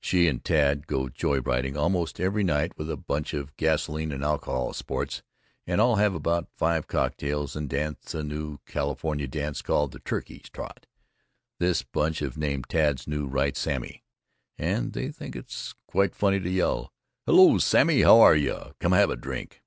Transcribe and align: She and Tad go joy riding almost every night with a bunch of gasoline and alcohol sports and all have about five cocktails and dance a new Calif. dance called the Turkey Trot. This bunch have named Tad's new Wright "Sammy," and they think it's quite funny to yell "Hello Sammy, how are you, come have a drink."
She 0.00 0.26
and 0.26 0.42
Tad 0.42 0.86
go 0.86 1.10
joy 1.10 1.40
riding 1.42 1.76
almost 1.76 2.18
every 2.18 2.42
night 2.42 2.78
with 2.78 2.90
a 2.90 2.96
bunch 2.96 3.34
of 3.34 3.54
gasoline 3.58 4.10
and 4.10 4.24
alcohol 4.24 4.72
sports 4.72 5.22
and 5.66 5.82
all 5.82 5.96
have 5.96 6.14
about 6.14 6.48
five 6.56 6.86
cocktails 6.86 7.54
and 7.54 7.68
dance 7.68 8.14
a 8.14 8.24
new 8.24 8.56
Calif. 8.64 9.02
dance 9.30 9.60
called 9.60 9.92
the 9.92 9.98
Turkey 10.00 10.38
Trot. 10.38 10.86
This 11.58 11.82
bunch 11.82 12.20
have 12.20 12.38
named 12.38 12.70
Tad's 12.70 13.06
new 13.06 13.26
Wright 13.26 13.54
"Sammy," 13.54 14.02
and 14.56 14.94
they 14.94 15.10
think 15.12 15.36
it's 15.36 15.74
quite 15.86 16.14
funny 16.14 16.40
to 16.40 16.48
yell 16.48 16.90
"Hello 17.26 17.58
Sammy, 17.58 18.00
how 18.00 18.18
are 18.20 18.34
you, 18.34 18.72
come 18.80 18.92
have 18.92 19.10
a 19.10 19.14
drink." 19.16 19.60